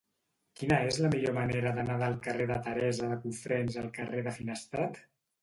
Quina 0.59 0.77
és 0.85 0.95
la 1.03 1.11
millor 1.15 1.35
manera 1.35 1.73
d'anar 1.75 1.97
del 2.05 2.15
carrer 2.29 2.49
de 2.53 2.57
Teresa 2.69 3.11
de 3.13 3.19
Cofrents 3.27 3.79
al 3.85 3.93
carrer 4.01 4.27
de 4.31 4.35
Finestrat? 4.41 5.01